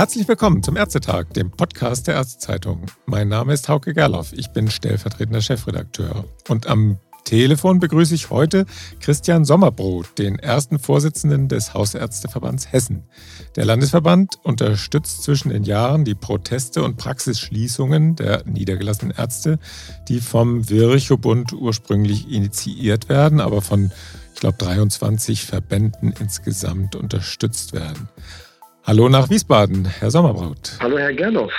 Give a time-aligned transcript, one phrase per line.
[0.00, 2.86] Herzlich willkommen zum Ärztetag, dem Podcast der Ärztezeitung.
[3.04, 6.24] Mein Name ist Hauke Gerloff, ich bin stellvertretender Chefredakteur.
[6.48, 6.96] Und am
[7.26, 8.64] Telefon begrüße ich heute
[9.00, 13.02] Christian Sommerbrot, den ersten Vorsitzenden des Hausärzteverbands Hessen.
[13.56, 19.58] Der Landesverband unterstützt zwischen den Jahren die Proteste und Praxisschließungen der niedergelassenen Ärzte,
[20.08, 23.92] die vom Virchow-Bund ursprünglich initiiert werden, aber von,
[24.32, 28.08] ich glaube, 23 Verbänden insgesamt unterstützt werden.
[28.82, 30.78] Hallo nach Wiesbaden, Herr Sommerbrot.
[30.80, 31.52] Hallo, Herr Gerloff.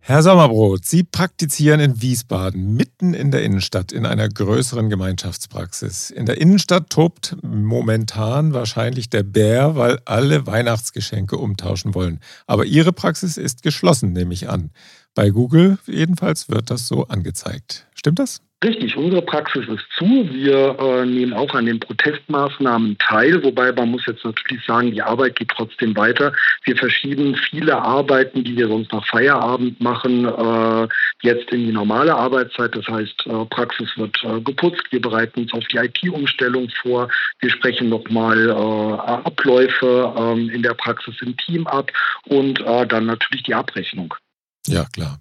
[0.00, 6.10] Herr Sommerbrot, Sie praktizieren in Wiesbaden, mitten in der Innenstadt, in einer größeren Gemeinschaftspraxis.
[6.10, 12.18] In der Innenstadt tobt momentan wahrscheinlich der Bär, weil alle Weihnachtsgeschenke umtauschen wollen.
[12.48, 14.70] Aber Ihre Praxis ist geschlossen, nehme ich an.
[15.14, 17.86] Bei Google jedenfalls wird das so angezeigt.
[17.94, 18.42] Stimmt das?
[18.62, 20.28] Richtig, unsere Praxis ist zu.
[20.30, 25.00] Wir äh, nehmen auch an den Protestmaßnahmen teil, wobei man muss jetzt natürlich sagen, die
[25.00, 26.34] Arbeit geht trotzdem weiter.
[26.64, 30.88] Wir verschieben viele Arbeiten, die wir sonst nach Feierabend machen, äh,
[31.22, 32.76] jetzt in die normale Arbeitszeit.
[32.76, 34.84] Das heißt, äh, Praxis wird äh, geputzt.
[34.90, 37.08] Wir bereiten uns auf die IT-Umstellung vor.
[37.38, 41.90] Wir sprechen nochmal äh, Abläufe ähm, in der Praxis im Team ab
[42.26, 44.12] und äh, dann natürlich die Abrechnung.
[44.66, 45.18] Ja, klar.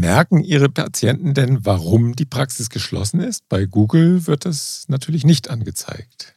[0.00, 3.48] Merken Ihre Patienten denn, warum die Praxis geschlossen ist?
[3.48, 6.34] Bei Google wird das natürlich nicht angezeigt.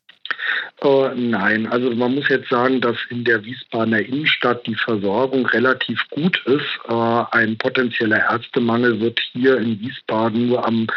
[0.81, 5.99] Äh, nein, also man muss jetzt sagen, dass in der Wiesbadener Innenstadt die Versorgung relativ
[6.09, 6.79] gut ist.
[6.87, 10.87] Äh, ein potenzieller Ärztemangel wird hier in Wiesbaden nur, am,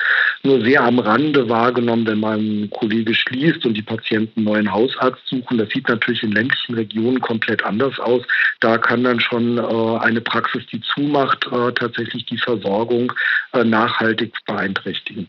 [0.42, 5.26] nur sehr am Rande wahrgenommen, wenn mein Kollege schließt und die Patienten einen neuen Hausarzt
[5.26, 5.58] suchen.
[5.58, 8.22] Das sieht natürlich in ländlichen Regionen komplett anders aus.
[8.60, 13.12] Da kann dann schon äh, eine Praxis, die zumacht, äh, tatsächlich die Versorgung
[13.52, 15.28] äh, nachhaltig beeinträchtigen.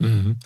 [0.00, 0.36] Mhm.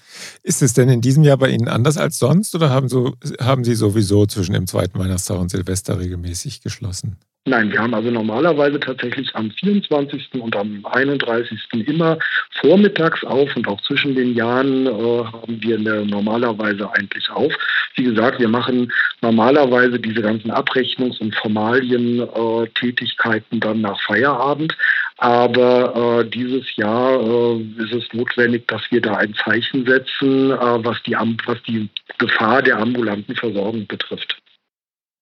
[0.43, 3.65] Ist es denn in diesem Jahr bei Ihnen anders als sonst oder haben, so, haben
[3.65, 7.19] Sie sowieso zwischen dem zweiten Weihnachtstag und Silvester regelmäßig geschlossen?
[7.49, 10.31] Nein, wir haben also normalerweise tatsächlich am 24.
[10.41, 11.57] und am 31.
[11.87, 12.19] immer
[12.61, 17.53] vormittags auf und auch zwischen den Jahren äh, haben wir normalerweise eigentlich auf.
[17.95, 24.77] Wie gesagt, wir machen normalerweise diese ganzen Abrechnungs- und Formalien-Tätigkeiten äh, dann nach Feierabend.
[25.19, 30.85] Aber äh, dieses Jahr äh, ist es notwendig, dass wir da ein Zeichen setzen, äh,
[30.85, 31.89] was, die, was die
[32.19, 34.37] Gefahr der ambulanten Versorgung betrifft.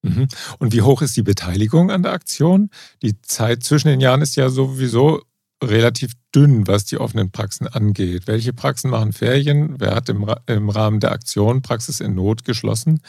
[0.05, 0.29] Mhm.
[0.59, 2.71] Und wie hoch ist die Beteiligung an der Aktion?
[3.03, 5.23] Die Zeit zwischen den Jahren ist ja sowieso
[5.63, 8.27] relativ dünn, was die offenen Praxen angeht.
[8.27, 9.77] Welche Praxen machen Ferien?
[9.79, 13.01] Wer hat im, im Rahmen der Aktion Praxis in Not geschlossen?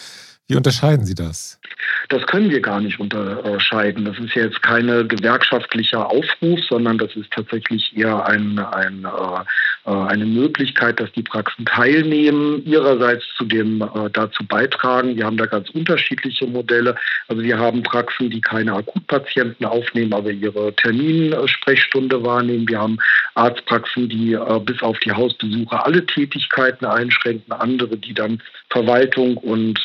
[0.48, 1.60] Wie unterscheiden Sie das?
[2.10, 4.06] Das können wir gar nicht unterscheiden.
[4.06, 10.08] Das ist jetzt keine gewerkschaftlicher Aufruf, sondern das ist tatsächlich eher ein, ein, äh, äh,
[10.08, 15.16] eine Möglichkeit, dass die Praxen teilnehmen, ihrerseits zu dem äh, dazu beitragen.
[15.16, 16.96] Wir haben da ganz unterschiedliche Modelle.
[17.28, 22.68] Also wir haben Praxen, die keine Akutpatienten aufnehmen, aber ihre Terminsprechstunde wahrnehmen.
[22.68, 22.98] Wir haben
[23.34, 29.80] Arztpraxen, die äh, bis auf die Hausbesuche alle Tätigkeiten einschränken, andere, die dann Verwaltung und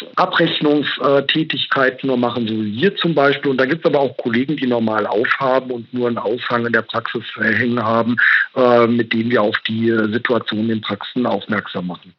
[0.51, 3.51] Abrechnungstätigkeiten nur machen, so wie wir zum Beispiel.
[3.51, 6.73] Und da gibt es aber auch Kollegen, die normal aufhaben und nur einen Aushang in
[6.73, 8.17] der Praxis hängen haben,
[8.57, 12.15] äh, mit denen wir auf die Situation in Praxen aufmerksam machen.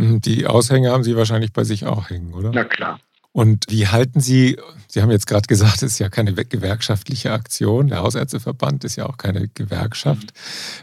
[0.00, 2.50] Hm, die Aushänge haben Sie wahrscheinlich bei sich auch hängen, oder?
[2.52, 3.00] Na klar.
[3.36, 4.56] Und wie halten Sie,
[4.88, 9.04] Sie haben jetzt gerade gesagt, es ist ja keine gewerkschaftliche Aktion, der Hausärzteverband ist ja
[9.04, 10.32] auch keine Gewerkschaft,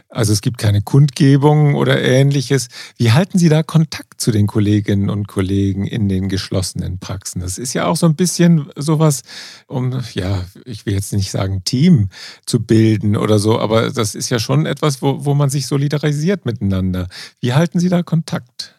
[0.08, 2.68] also es gibt keine Kundgebung oder ähnliches.
[2.96, 7.40] Wie halten Sie da Kontakt zu den Kolleginnen und Kollegen in den geschlossenen Praxen?
[7.40, 9.22] Das ist ja auch so ein bisschen sowas,
[9.66, 12.08] um, ja, ich will jetzt nicht sagen Team
[12.46, 16.46] zu bilden oder so, aber das ist ja schon etwas, wo, wo man sich solidarisiert
[16.46, 17.08] miteinander.
[17.40, 18.76] Wie halten Sie da Kontakt?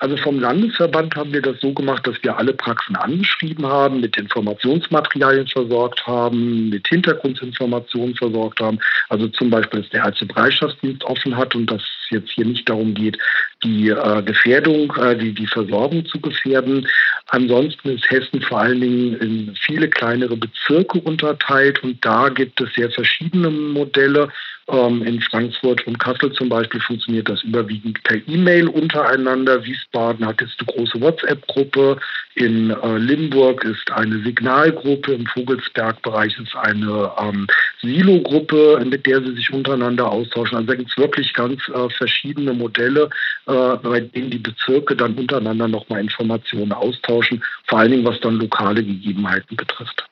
[0.00, 4.16] Also vom Landesverband haben wir das so gemacht, dass wir alle Praxen angeschrieben haben, mit
[4.16, 8.78] Informationsmaterialien versorgt haben, mit Hintergrundinformationen versorgt haben.
[9.08, 12.94] Also zum Beispiel, dass der Ärztebereitschaftsdienst offen hat und dass es jetzt hier nicht darum
[12.94, 13.18] geht,
[13.62, 16.86] die äh, Gefährdung, äh, die, die Versorgung zu gefährden.
[17.28, 22.72] Ansonsten ist Hessen vor allen Dingen in viele kleinere Bezirke unterteilt und da gibt es
[22.74, 24.28] sehr verschiedene Modelle.
[24.68, 29.64] Ähm, in Frankfurt und Kassel zum Beispiel funktioniert das überwiegend per E-Mail untereinander.
[29.64, 31.98] Wiesbaden hat jetzt eine große WhatsApp-Gruppe.
[32.34, 35.14] In äh, Limburg ist eine Signalgruppe.
[35.14, 37.46] Im Vogelsberg-Bereich ist eine ähm,
[37.80, 40.56] Silo-Gruppe, mit der sie sich untereinander austauschen.
[40.56, 43.08] Also da gibt es wirklich ganz äh, verschiedene Modelle,
[43.46, 48.34] äh, bei denen die Bezirke dann untereinander nochmal Informationen austauschen, vor allen Dingen was dann
[48.34, 50.04] lokale Gegebenheiten betrifft.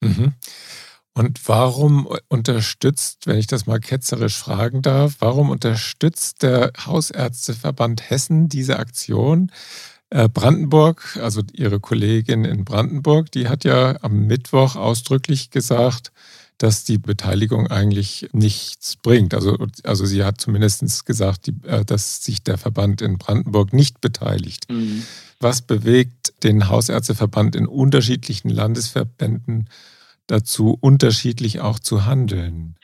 [0.00, 0.32] Mhm.
[1.16, 8.48] Und warum unterstützt, wenn ich das mal ketzerisch fragen darf, warum unterstützt der Hausärzteverband Hessen
[8.48, 9.52] diese Aktion?
[10.10, 16.10] Äh, Brandenburg, also Ihre Kollegin in Brandenburg, die hat ja am Mittwoch ausdrücklich gesagt,
[16.58, 19.34] dass die Beteiligung eigentlich nichts bringt.
[19.34, 24.00] Also, also sie hat zumindest gesagt, die, äh, dass sich der Verband in Brandenburg nicht
[24.00, 24.70] beteiligt.
[24.70, 25.04] Mhm.
[25.40, 29.68] Was bewegt den Hausärzteverband in unterschiedlichen Landesverbänden
[30.26, 32.76] dazu, unterschiedlich auch zu handeln?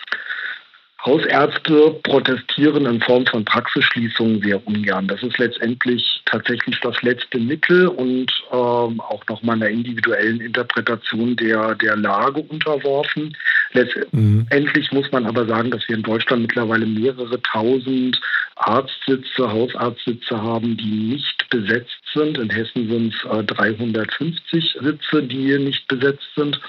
[1.05, 5.09] Hausärzte protestieren in Form von Praxisschließungen sehr ungern.
[5.09, 11.75] Das ist letztendlich tatsächlich das letzte Mittel und ähm, auch nochmal einer individuellen Interpretation der,
[11.77, 13.35] der Lage unterworfen.
[13.73, 14.99] Letztendlich mhm.
[14.99, 18.21] muss man aber sagen, dass wir in Deutschland mittlerweile mehrere tausend
[18.57, 22.37] Arztsitze, Hausarztsitze haben, die nicht besetzt sind.
[22.37, 26.61] In Hessen sind es äh, 350 Sitze, die nicht besetzt sind.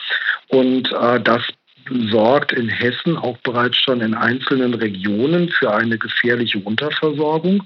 [0.48, 1.42] Und äh, das
[2.10, 7.64] sorgt in Hessen auch bereits schon in einzelnen Regionen für eine gefährliche Unterversorgung.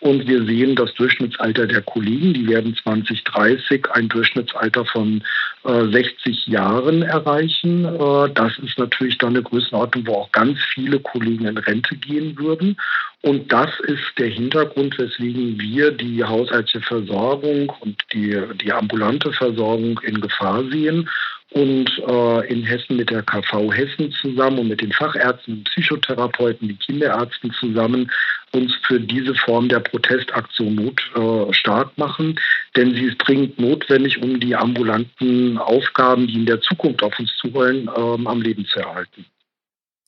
[0.00, 5.22] Und wir sehen das Durchschnittsalter der Kollegen, die werden 2030 ein Durchschnittsalter von
[5.64, 7.84] äh, 60 Jahren erreichen.
[7.84, 12.36] Äh, das ist natürlich dann eine Größenordnung, wo auch ganz viele Kollegen in Rente gehen
[12.38, 12.76] würden.
[13.22, 19.98] Und das ist der Hintergrund, weswegen wir die haushaltliche Versorgung und die, die ambulante Versorgung
[20.04, 21.08] in Gefahr sehen
[21.52, 26.68] und äh, in Hessen mit der KV Hessen zusammen und mit den Fachärzten und Psychotherapeuten,
[26.68, 28.10] die Kinderärzten zusammen
[28.52, 32.38] uns für diese Form der Protestaktion not, äh, stark machen.
[32.76, 37.30] Denn sie ist dringend notwendig, um die ambulanten Aufgaben, die in der Zukunft auf uns
[37.40, 39.26] zuholen, äh, am Leben zu erhalten.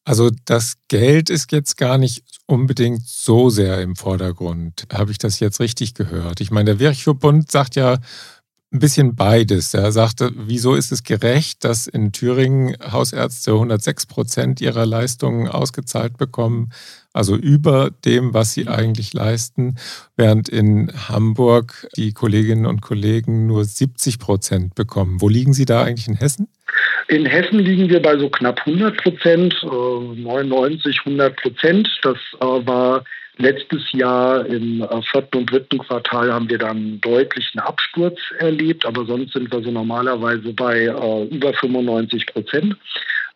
[0.05, 4.87] Also das Geld ist jetzt gar nicht unbedingt so sehr im Vordergrund.
[4.93, 6.41] Habe ich das jetzt richtig gehört?
[6.41, 7.99] Ich meine, der Virchow-Bund sagt ja,
[8.76, 9.73] ein bisschen beides.
[9.75, 16.19] Er sagte, wieso ist es gerecht, dass in Thüringen Hausärzte 106 Prozent ihrer Leistungen ausgezahlt
[16.19, 16.70] bekommen,
[17.12, 19.76] also über dem, was sie eigentlich leisten,
[20.17, 25.22] während in Hamburg die Kolleginnen und Kollegen nur 70 Prozent bekommen.
[25.22, 26.49] Wo liegen Sie da eigentlich in Hessen?
[27.08, 31.88] In Hessen liegen wir bei so knapp 100 Prozent, 99, 100 Prozent.
[32.02, 33.05] Das äh, war
[33.38, 39.05] Letztes Jahr im äh, vierten und dritten Quartal haben wir dann deutlichen Absturz erlebt, aber
[39.05, 42.77] sonst sind wir so normalerweise bei äh, über 95 Prozent.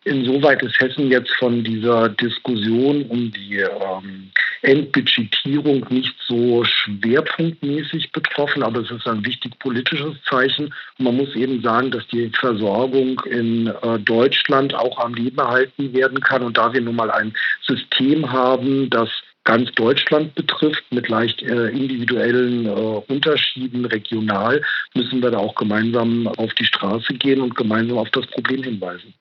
[0.04, 4.30] Insoweit ist Hessen jetzt von dieser Diskussion um die ähm,
[4.62, 10.72] Entbudgetierung nicht so schwerpunktmäßig betroffen, aber es ist ein wichtig politisches Zeichen.
[10.96, 16.20] Man muss eben sagen, dass die Versorgung in äh, Deutschland auch am Leben erhalten werden
[16.20, 16.44] kann.
[16.44, 17.34] Und da wir nun mal ein
[17.66, 19.10] System haben, das
[19.44, 24.62] ganz Deutschland betrifft, mit leicht äh, individuellen äh, Unterschieden regional,
[24.94, 29.14] müssen wir da auch gemeinsam auf die Straße gehen und gemeinsam auf das Problem hinweisen.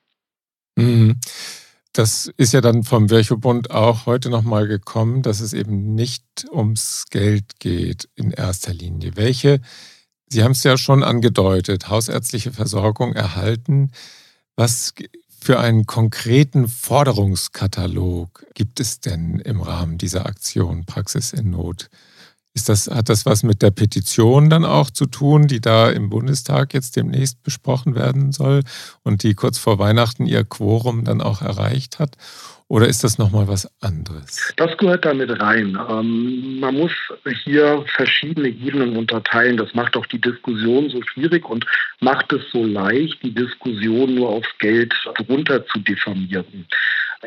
[0.76, 1.20] Mhm.
[1.94, 7.06] Das ist ja dann vom Virchow-Bund auch heute nochmal gekommen, dass es eben nicht ums
[7.10, 9.14] Geld geht in erster Linie.
[9.16, 9.60] Welche,
[10.28, 13.92] Sie haben es ja schon angedeutet, hausärztliche Versorgung erhalten.
[14.56, 14.94] Was
[15.42, 21.90] für einen konkreten Forderungskatalog gibt es denn im Rahmen dieser Aktion Praxis in Not?
[22.56, 26.10] Ist das, hat das was mit der Petition dann auch zu tun, die da im
[26.10, 28.64] Bundestag jetzt demnächst besprochen werden soll
[29.04, 32.18] und die kurz vor Weihnachten ihr Quorum dann auch erreicht hat?
[32.70, 34.54] Oder ist das nochmal was anderes?
[34.56, 35.76] Das gehört damit rein.
[35.90, 36.92] Ähm, man muss
[37.44, 39.58] hier verschiedene Ebenen unterteilen.
[39.58, 41.66] Das macht auch die Diskussion so schwierig und
[42.00, 44.94] macht es so leicht, die Diskussion nur aufs Geld
[45.28, 46.68] runter zu diffamieren.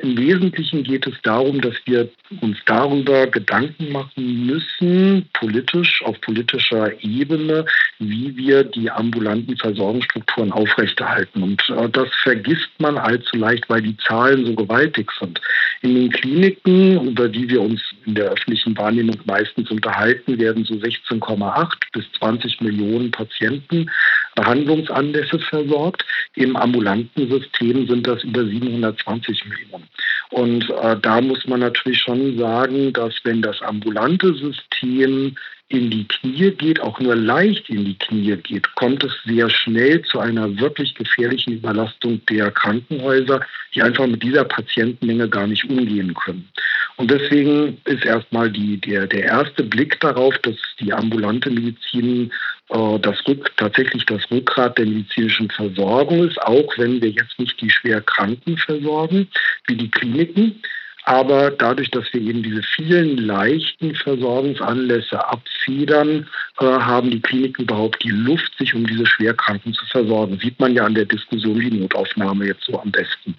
[0.00, 2.08] Im Wesentlichen geht es darum, dass wir
[2.40, 7.66] uns darüber Gedanken machen müssen, politisch, auf politischer Ebene,
[7.98, 11.42] wie wir die ambulanten Versorgungsstrukturen aufrechterhalten.
[11.42, 15.38] Und äh, das vergisst man allzu leicht, weil die Zahlen so gewaltig sind.
[15.82, 20.74] In den Kliniken, über die wir uns in der öffentlichen Wahrnehmung meistens unterhalten, werden so
[20.74, 23.90] 16,8 bis 20 Millionen Patienten
[24.34, 26.04] Behandlungsanlässe versorgt.
[26.34, 29.88] Im ambulanten System sind das über 720 Millionen.
[30.30, 35.34] Und äh, da muss man natürlich schon sagen, dass wenn das ambulante System
[35.72, 40.02] in die Knie geht, auch nur leicht in die Knie geht, kommt es sehr schnell
[40.02, 43.40] zu einer wirklich gefährlichen Überlastung der Krankenhäuser,
[43.74, 46.48] die einfach mit dieser Patientenmenge gar nicht umgehen können.
[46.96, 52.30] Und deswegen ist erstmal die, der, der erste Blick darauf, dass die ambulante Medizin
[52.72, 57.70] das Rück, tatsächlich das Rückgrat der medizinischen Versorgung ist, auch wenn wir jetzt nicht die
[57.70, 59.28] schwer Kranken versorgen,
[59.66, 60.60] wie die Kliniken.
[61.04, 66.28] Aber dadurch, dass wir eben diese vielen leichten Versorgungsanlässe abfedern,
[66.60, 70.38] äh, haben die Kliniken überhaupt die Luft, sich um diese Schwerkranken zu versorgen.
[70.38, 73.34] Sieht man ja an der Diskussion die Notaufnahme jetzt so am besten.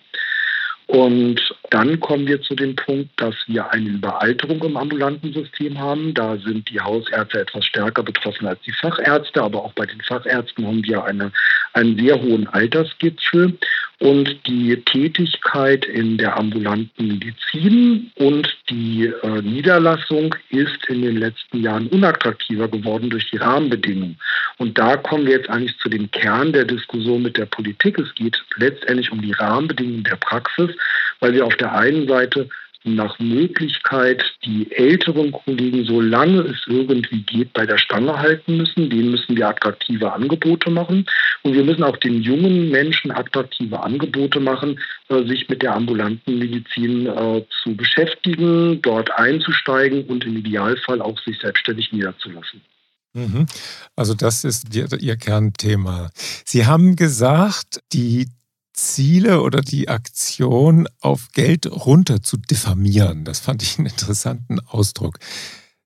[0.88, 6.14] Und dann kommen wir zu dem Punkt, dass wir eine Überalterung im ambulanten System haben.
[6.14, 10.68] Da sind die Hausärzte etwas stärker betroffen als die Fachärzte, aber auch bei den Fachärzten
[10.68, 11.32] haben wir eine,
[11.74, 13.58] einen sehr hohen Altersgipfel.
[14.04, 21.62] Und die Tätigkeit in der ambulanten Medizin und die äh, Niederlassung ist in den letzten
[21.64, 24.20] Jahren unattraktiver geworden durch die Rahmenbedingungen.
[24.58, 27.98] Und da kommen wir jetzt eigentlich zu dem Kern der Diskussion mit der Politik.
[27.98, 30.72] Es geht letztendlich um die Rahmenbedingungen der Praxis,
[31.22, 32.50] weil wir auf der einen Seite
[32.84, 38.90] nach Möglichkeit die älteren Kollegen, solange es irgendwie geht, bei der Stange halten müssen.
[38.90, 41.06] Denen müssen wir attraktive Angebote machen.
[41.44, 46.40] Und wir müssen auch den jungen Menschen attraktive Angebote machen, äh, sich mit der ambulanten
[46.40, 52.62] Medizin äh, zu beschäftigen, dort einzusteigen und im Idealfall auch sich selbstständig niederzulassen.
[53.14, 53.46] Mhm.
[53.96, 56.10] Also das ist Ihr Kernthema.
[56.46, 58.28] Sie haben gesagt, die
[58.74, 63.24] Ziele oder die Aktion auf Geld runter zu diffamieren.
[63.24, 65.20] Das fand ich einen interessanten Ausdruck.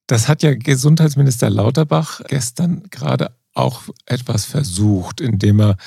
[0.08, 5.77] Das hat ja Gesundheitsminister Lauterbach gestern gerade auch etwas versucht, indem er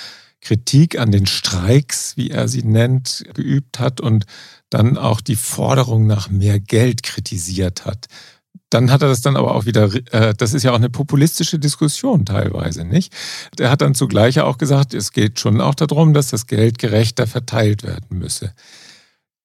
[0.42, 4.26] Kritik an den Streiks, wie er sie nennt, geübt hat und
[4.71, 8.07] dann auch die Forderung nach mehr Geld kritisiert hat
[8.71, 11.59] dann hat er das dann aber auch wieder, äh, das ist ja auch eine populistische
[11.59, 13.12] Diskussion teilweise, nicht?
[13.59, 17.26] Der hat dann zugleich auch gesagt, es geht schon auch darum, dass das Geld gerechter
[17.26, 18.54] verteilt werden müsse.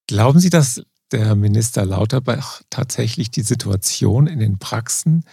[0.08, 5.24] Glauben Sie, dass der Minister Lauterbach tatsächlich die Situation in den Praxen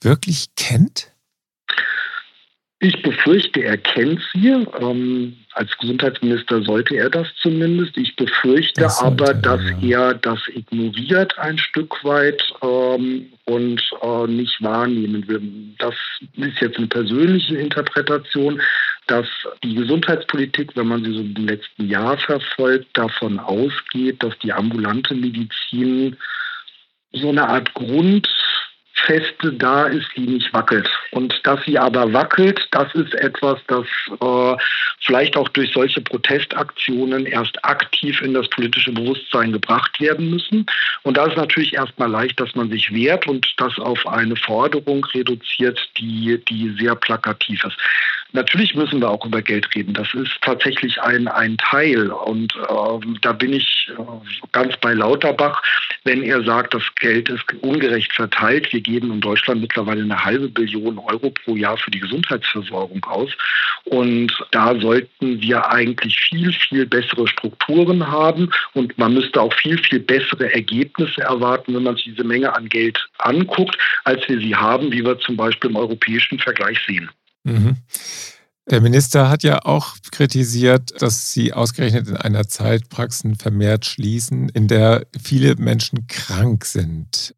[0.00, 1.12] wirklich kennt?
[2.80, 4.48] Ich befürchte, er kennt sie.
[4.48, 7.96] Ähm, als Gesundheitsminister sollte er das zumindest.
[7.96, 10.08] Ich befürchte das aber, dass ja.
[10.08, 15.40] er das ignoriert ein Stück weit ähm, und äh, nicht wahrnehmen will.
[15.78, 15.94] Das
[16.36, 18.60] ist jetzt eine persönliche Interpretation,
[19.06, 19.26] dass
[19.62, 25.14] die Gesundheitspolitik, wenn man sie so im letzten Jahr verfolgt, davon ausgeht, dass die ambulante
[25.14, 26.16] Medizin
[27.12, 28.28] so eine Art Grund
[28.94, 30.88] Feste da ist, die nicht wackelt.
[31.10, 33.86] Und dass sie aber wackelt, das ist etwas, das
[34.20, 34.56] äh,
[35.00, 40.66] vielleicht auch durch solche Protestaktionen erst aktiv in das politische Bewusstsein gebracht werden müssen.
[41.02, 45.04] Und da ist natürlich erstmal leicht, dass man sich wehrt und das auf eine Forderung
[45.06, 47.76] reduziert, die, die sehr plakativ ist.
[48.34, 49.94] Natürlich müssen wir auch über Geld reden.
[49.94, 52.10] Das ist tatsächlich ein, ein Teil.
[52.10, 54.02] Und äh, da bin ich äh,
[54.50, 55.62] ganz bei Lauterbach,
[56.02, 58.72] wenn er sagt, das Geld ist ungerecht verteilt.
[58.72, 63.30] Wir geben in Deutschland mittlerweile eine halbe Billion Euro pro Jahr für die Gesundheitsversorgung aus.
[63.84, 68.50] Und da sollten wir eigentlich viel, viel bessere Strukturen haben.
[68.72, 72.68] Und man müsste auch viel, viel bessere Ergebnisse erwarten, wenn man sich diese Menge an
[72.68, 77.08] Geld anguckt, als wir sie haben, wie wir zum Beispiel im europäischen Vergleich sehen.
[77.44, 77.76] Mhm.
[78.70, 84.48] Der Minister hat ja auch kritisiert, dass Sie ausgerechnet in einer Zeit Praxen vermehrt schließen,
[84.48, 87.34] in der viele Menschen krank sind.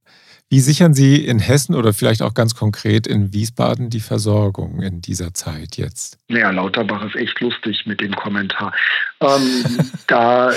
[0.49, 5.01] Wie sichern Sie in Hessen oder vielleicht auch ganz konkret in Wiesbaden die Versorgung in
[5.01, 6.19] dieser Zeit jetzt?
[6.29, 8.73] Naja, Lauterbach ist echt lustig mit dem Kommentar.
[9.21, 9.65] Ähm,
[10.07, 10.55] da äh,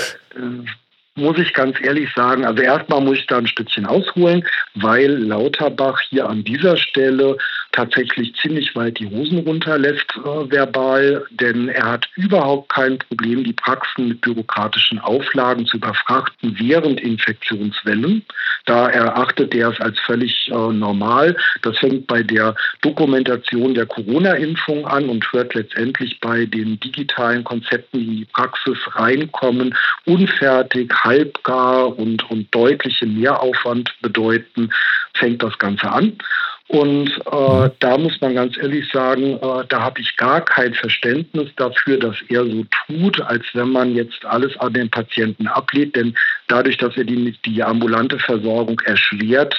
[1.16, 6.00] muss ich ganz ehrlich sagen, also erstmal muss ich da ein Stückchen ausholen, weil Lauterbach
[6.08, 7.36] hier an dieser Stelle
[7.72, 13.52] tatsächlich ziemlich weit die Hosen runterlässt äh, verbal, denn er hat überhaupt kein Problem, die
[13.52, 18.24] Praxen mit bürokratischen Auflagen zu überfrachten während Infektionswellen.
[18.66, 21.36] Da erachtet er es als völlig äh, normal.
[21.62, 27.98] Das fängt bei der Dokumentation der Corona-Impfung an und hört letztendlich bei den digitalen Konzepten,
[27.98, 29.74] die in die Praxis reinkommen,
[30.06, 34.70] unfertig, halbgar und, und deutliche Mehraufwand bedeuten,
[35.14, 36.18] fängt das Ganze an.
[36.70, 41.48] Und äh, da muss man ganz ehrlich sagen, äh, da habe ich gar kein Verständnis
[41.56, 45.96] dafür, dass er so tut, als wenn man jetzt alles an den Patienten ablehnt.
[45.96, 49.52] Denn dadurch, dass er die, die ambulante Versorgung erschwert,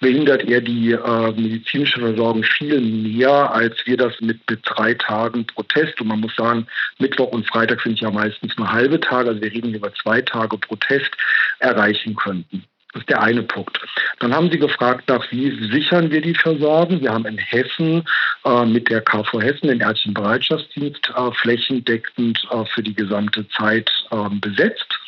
[0.00, 5.46] behindert er die äh, medizinische Versorgung viel mehr, als wir das mit, mit drei Tagen
[5.46, 5.98] Protest.
[6.02, 6.66] Und man muss sagen,
[6.98, 10.58] Mittwoch und Freitag sind ja meistens nur halbe Tage, also wir reden über zwei Tage
[10.58, 11.16] Protest,
[11.60, 12.62] erreichen könnten.
[12.92, 13.78] Das ist der eine Punkt.
[14.20, 17.02] Dann haben Sie gefragt nach, wie sichern wir die Versorgung.
[17.02, 18.04] Wir haben in Hessen
[18.44, 23.90] äh, mit der KV Hessen den Ärztlichen Bereitschaftsdienst äh, flächendeckend äh, für die gesamte Zeit
[24.10, 24.98] ähm, besetzt.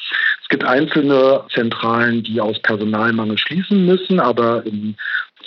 [0.42, 4.96] Es gibt einzelne Zentralen, die aus Personalmangel schließen müssen, aber in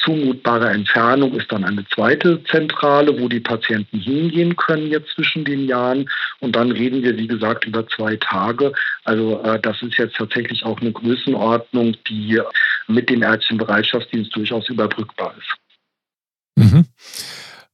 [0.03, 5.67] zumutbarer Entfernung ist dann eine zweite Zentrale, wo die Patienten hingehen können jetzt zwischen den
[5.67, 6.09] Jahren.
[6.39, 8.73] Und dann reden wir, wie gesagt, über zwei Tage.
[9.03, 12.41] Also äh, das ist jetzt tatsächlich auch eine Größenordnung, die
[12.87, 15.53] mit dem ärztlichen Bereitschaftsdienst durchaus überbrückbar ist.
[16.55, 16.85] Mhm.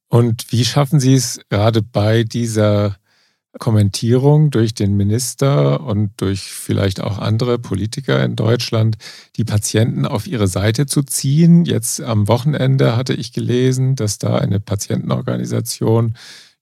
[0.07, 2.97] Und wie schaffen Sie es gerade bei dieser
[3.57, 8.97] Kommentierung durch den Minister und durch vielleicht auch andere Politiker in Deutschland,
[9.37, 11.65] die Patienten auf ihre Seite zu ziehen.
[11.65, 16.15] Jetzt am Wochenende hatte ich gelesen, dass da eine Patientenorganisation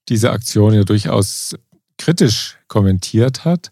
[0.08, 1.56] diese Aktion ja durchaus
[1.98, 3.70] kritisch kommentiert hat.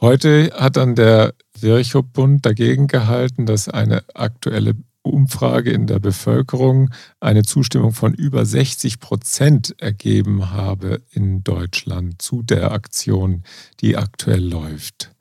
[0.00, 6.90] Heute hat dann der Virchow-Bund dagegen gehalten, dass eine aktuelle Umfrage in der Bevölkerung
[7.20, 13.42] eine Zustimmung von über 60 Prozent ergeben habe in Deutschland zu der Aktion,
[13.80, 15.12] die aktuell läuft.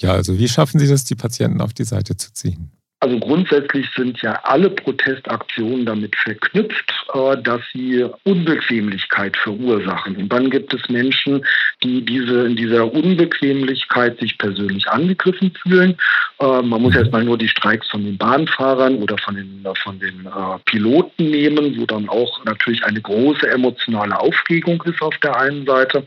[0.00, 2.72] Ja, also wie schaffen Sie das, die Patienten auf die Seite zu ziehen?
[3.02, 10.14] Also grundsätzlich sind ja alle Protestaktionen damit verknüpft, äh, dass sie Unbequemlichkeit verursachen.
[10.14, 11.44] Und dann gibt es Menschen,
[11.82, 15.98] die diese in dieser Unbequemlichkeit sich persönlich angegriffen fühlen.
[16.38, 17.00] Äh, man muss mhm.
[17.00, 21.76] erstmal nur die Streiks von den Bahnfahrern oder von den, von den äh, Piloten nehmen,
[21.80, 26.06] wo dann auch natürlich eine große emotionale Aufregung ist auf der einen Seite.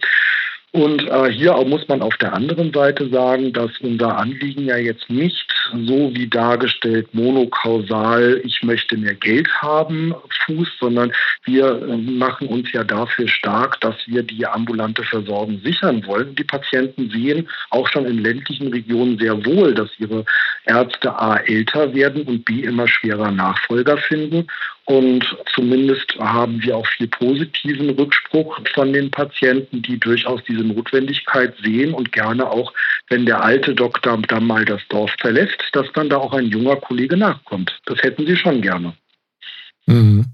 [0.75, 5.09] Und äh, hier muss man auf der anderen Seite sagen, dass unser Anliegen ja jetzt
[5.09, 10.13] nicht so wie dargestellt monokausal, ich möchte mehr Geld haben,
[10.45, 11.13] fußt, sondern
[11.45, 16.35] wir äh, machen uns ja dafür stark, dass wir die ambulante Versorgung sichern wollen.
[16.35, 20.25] Die Patienten sehen auch schon in ländlichen Regionen sehr wohl, dass ihre
[20.65, 24.47] Ärzte A älter werden und B immer schwerer Nachfolger finden.
[24.85, 25.25] Und
[25.55, 31.93] zumindest haben wir auch viel positiven Rückspruch von den Patienten, die durchaus diese Notwendigkeit sehen
[31.93, 32.71] und gerne auch,
[33.09, 36.75] wenn der alte Doktor dann mal das Dorf verlässt, dass dann da auch ein junger
[36.75, 37.79] Kollege nachkommt.
[37.85, 38.93] Das hätten sie schon gerne.
[39.87, 40.25] Mhm.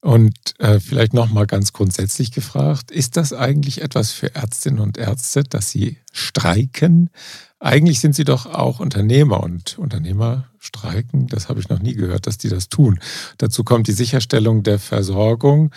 [0.00, 4.98] Und äh, vielleicht noch mal ganz grundsätzlich gefragt: Ist das eigentlich etwas für Ärztinnen und
[4.98, 7.10] Ärzte, dass sie streiken?
[7.58, 11.26] Eigentlich sind sie doch auch Unternehmer und Unternehmer streiken.
[11.28, 13.00] Das habe ich noch nie gehört, dass die das tun.
[13.38, 15.72] Dazu kommt die Sicherstellung der Versorgung.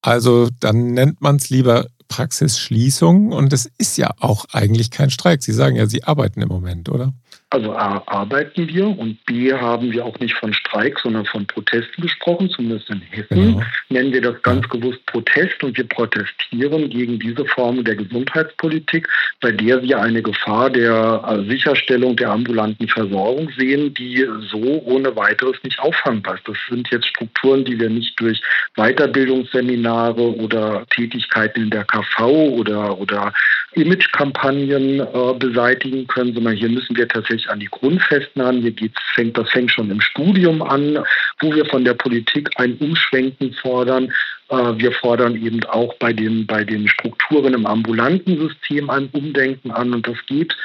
[0.00, 5.42] Also dann nennt man es lieber Praxisschließung und es ist ja auch eigentlich kein Streik.
[5.42, 7.12] Sie sagen ja, Sie arbeiten im Moment, oder?
[7.52, 12.00] Also A arbeiten wir und B haben wir auch nicht von Streik, sondern von Protesten
[12.00, 13.62] gesprochen, zumindest in Hessen genau.
[13.90, 19.06] nennen wir das ganz gewusst Protest und wir protestieren gegen diese Form der Gesundheitspolitik,
[19.42, 25.14] bei der wir eine Gefahr der äh, Sicherstellung der ambulanten Versorgung sehen, die so ohne
[25.14, 26.48] weiteres nicht auffangbar ist.
[26.48, 28.40] Das sind jetzt Strukturen, die wir nicht durch
[28.76, 33.34] Weiterbildungsseminare oder Tätigkeiten in der KV oder, oder
[33.72, 38.62] Imagekampagnen äh, beseitigen können, sondern hier müssen wir tatsächlich wirklich an die Grundfesten an.
[38.62, 40.98] Hier geht's, fängt, das fängt schon im Studium an,
[41.40, 44.12] wo wir von der Politik ein Umschwenken fordern.
[44.48, 49.70] Äh, wir fordern eben auch bei den, bei den Strukturen im ambulanten System ein Umdenken
[49.70, 49.92] an.
[49.94, 50.56] Und das geht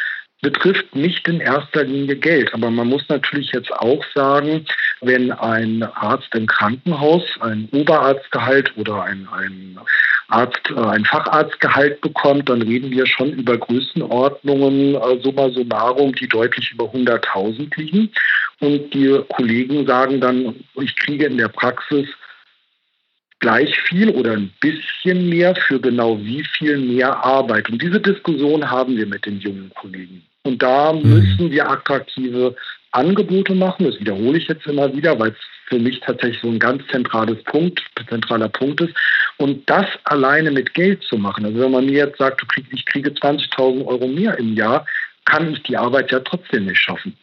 [0.42, 2.54] betrifft nicht in erster Linie Geld.
[2.54, 4.66] Aber man muss natürlich jetzt auch sagen,
[5.02, 9.80] wenn ein Arzt im Krankenhaus ein Oberarztgehalt oder ein, ein
[10.30, 16.28] Arzt, äh, ein Facharztgehalt bekommt, dann reden wir schon über Größenordnungen, äh, summa summarum, die
[16.28, 18.12] deutlich über 100.000 liegen.
[18.60, 22.08] Und die Kollegen sagen dann, ich kriege in der Praxis
[23.40, 27.70] gleich viel oder ein bisschen mehr für genau wie viel mehr Arbeit.
[27.70, 30.24] Und diese Diskussion haben wir mit den jungen Kollegen.
[30.44, 31.10] Und da mhm.
[31.10, 32.56] müssen wir attraktive
[32.92, 33.86] Angebote machen.
[33.86, 37.42] Das wiederhole ich jetzt immer wieder, weil es für mich tatsächlich so ein ganz zentrales
[37.44, 38.94] Punkt, zentraler Punkt ist.
[39.38, 41.46] Und das alleine mit Geld zu machen.
[41.46, 44.86] Also wenn man mir jetzt sagt, ich kriege 20.000 Euro mehr im Jahr,
[45.26, 47.16] kann ich die Arbeit ja trotzdem nicht schaffen.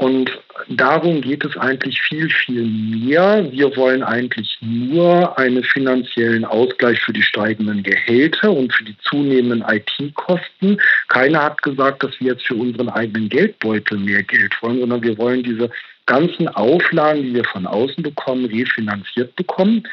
[0.00, 0.30] Und
[0.68, 3.46] darum geht es eigentlich viel, viel mehr.
[3.52, 9.62] Wir wollen eigentlich nur einen finanziellen Ausgleich für die steigenden Gehälter und für die zunehmenden
[9.68, 10.80] IT-Kosten.
[11.08, 15.18] Keiner hat gesagt, dass wir jetzt für unseren eigenen Geldbeutel mehr Geld wollen, sondern wir
[15.18, 15.70] wollen diese
[16.10, 19.84] ganzen Auflagen, die wir von außen bekommen, refinanziert bekommen.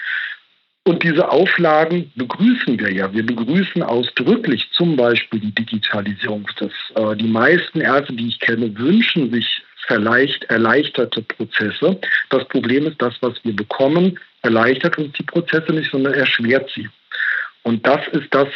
[0.83, 3.13] Und diese Auflagen begrüßen wir ja.
[3.13, 6.49] Wir begrüßen ausdrücklich zum Beispiel die Digitalisierung.
[6.57, 11.99] Das, äh, die meisten Ärzte, die ich kenne, wünschen sich vielleicht erleichterte Prozesse.
[12.29, 16.89] Das Problem ist, das, was wir bekommen, erleichtert uns die Prozesse nicht, sondern erschwert sie.
[17.63, 18.47] Und das ist das,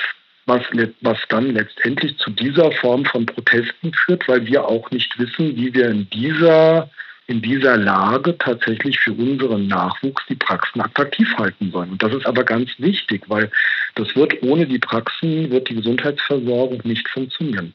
[0.45, 0.63] was,
[1.01, 5.73] was dann letztendlich zu dieser Form von Protesten führt, weil wir auch nicht wissen, wie
[5.73, 6.89] wir in dieser,
[7.31, 11.91] in dieser Lage tatsächlich für unseren Nachwuchs die Praxen attraktiv halten sollen.
[11.91, 13.49] Und das ist aber ganz wichtig, weil
[13.95, 17.73] das wird ohne die Praxen, wird die Gesundheitsversorgung nicht funktionieren.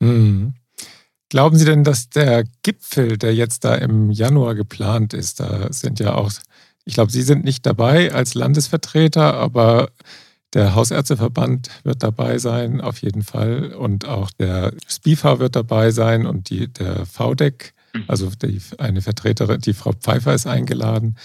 [0.00, 0.54] Mhm.
[1.28, 6.00] Glauben Sie denn, dass der Gipfel, der jetzt da im Januar geplant ist, da sind
[6.00, 6.32] ja auch,
[6.86, 9.90] ich glaube, Sie sind nicht dabei als Landesvertreter, aber
[10.54, 13.74] der Hausärzteverband wird dabei sein, auf jeden Fall.
[13.74, 17.74] Und auch der SPIFA wird dabei sein und die, der VDEC,
[18.08, 21.16] also die, eine Vertreterin, die Frau Pfeiffer ist eingeladen.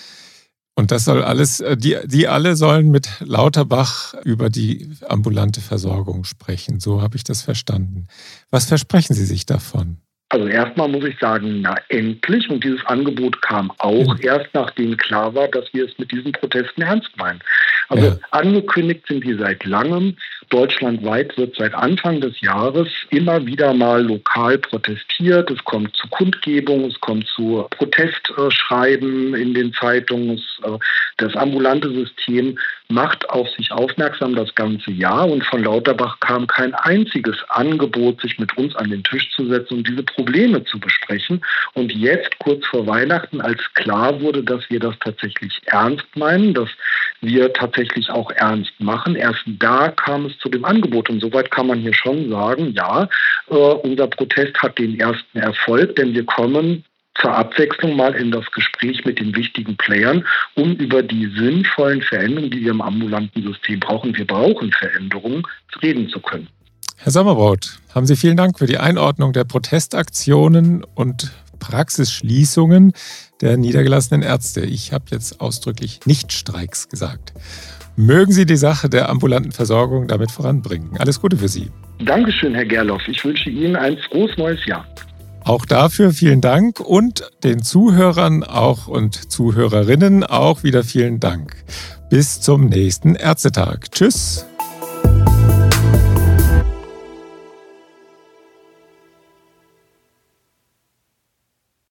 [0.75, 6.23] Und das soll alles, äh, die, die alle sollen mit Lauterbach über die ambulante Versorgung
[6.23, 6.79] sprechen.
[6.79, 8.07] So habe ich das verstanden.
[8.49, 9.97] Was versprechen Sie sich davon?
[10.29, 12.49] Also erstmal muss ich sagen, na endlich.
[12.49, 14.21] Und dieses Angebot kam auch mhm.
[14.21, 17.41] erst, nachdem klar war, dass wir es mit diesen Protesten ernst meinen.
[17.89, 18.17] Also ja.
[18.29, 20.15] angekündigt sind die seit langem.
[20.49, 25.49] Deutschlandweit wird seit Anfang des Jahres immer wieder mal lokal protestiert.
[25.51, 30.41] Es kommt zu Kundgebungen, es kommt zu Protestschreiben in den Zeitungen.
[30.63, 30.77] Äh,
[31.17, 32.57] das ambulante System
[32.91, 38.39] macht auf sich aufmerksam das ganze Jahr und von Lauterbach kam kein einziges Angebot, sich
[38.39, 41.41] mit uns an den Tisch zu setzen und diese Probleme zu besprechen.
[41.75, 46.69] Und jetzt, kurz vor Weihnachten, als klar wurde, dass wir das tatsächlich ernst meinen, dass
[47.21, 51.11] wir tatsächlich auch ernst machen, erst da kam es zu dem Angebot.
[51.11, 53.07] Und soweit kann man hier schon sagen, ja,
[53.49, 56.83] äh, unser Protest hat den ersten Erfolg, denn wir kommen
[57.21, 62.51] zur Abwechslung mal in das Gespräch mit den wichtigen Playern, um über die sinnvollen Veränderungen,
[62.51, 65.43] die wir im ambulanten System brauchen, wir brauchen Veränderungen,
[65.81, 66.47] reden zu können.
[66.97, 72.93] Herr Sommerbrot, haben Sie vielen Dank für die Einordnung der Protestaktionen und Praxisschließungen
[73.41, 74.61] der niedergelassenen Ärzte.
[74.61, 77.33] Ich habe jetzt ausdrücklich nicht Streiks gesagt.
[77.95, 80.97] Mögen Sie die Sache der ambulanten Versorgung damit voranbringen.
[80.99, 81.69] Alles Gute für Sie.
[81.99, 83.01] Dankeschön, Herr Gerloff.
[83.07, 84.85] Ich wünsche Ihnen ein frohes neues Jahr.
[85.49, 91.55] Auch dafür vielen Dank und den Zuhörern auch und Zuhörerinnen auch wieder vielen Dank.
[92.11, 93.89] Bis zum nächsten Ärztetag.
[93.89, 94.45] Tschüss.